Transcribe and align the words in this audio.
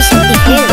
Station 0.00 0.22
Éclair. 0.24 0.69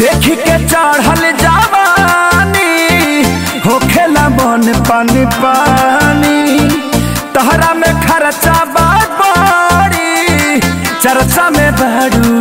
देख 0.00 0.24
के 0.44 0.56
चढ़ल 0.72 1.22
जवानी 1.42 3.22
होखेला 3.66 4.28
मन 4.36 4.72
पानी 4.88 5.24
पानी। 5.42 6.38
तहरा 7.34 7.72
में 7.80 7.92
खर्चा 8.06 8.56
बड़ी 8.76 10.60
चर्चा 11.02 11.48
में 11.56 11.70
बड़ू 11.80 12.34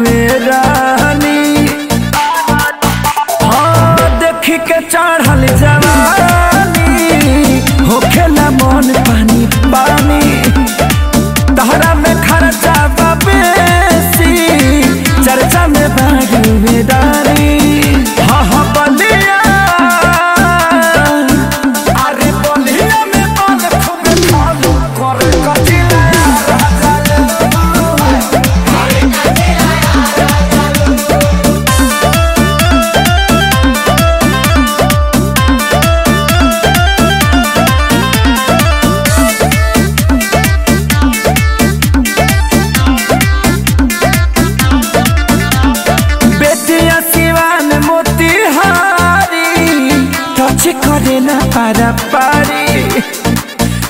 रानी। 0.48 1.68
हाँ 3.50 4.10
देख 4.22 4.50
के 4.68 4.80
चढ़ल 4.94 5.46
जवानी। 5.64 6.19